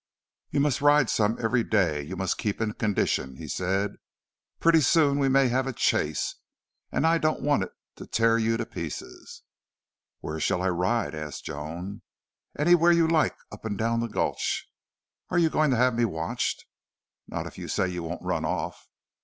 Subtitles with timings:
[0.49, 2.01] "You must ride some every day.
[2.01, 3.97] You must keep in condition," he said.
[4.59, 6.37] "Pretty soon we may have a chase,
[6.91, 9.43] and I don't want it to tear you to pieces."
[10.19, 12.01] "Where shall I ride?" asked Joan.
[12.57, 14.67] "Anywhere you like up and down the gulch."
[15.29, 16.65] "Are you going to have me watched?"
[17.27, 18.87] "Not if you say you won't run off."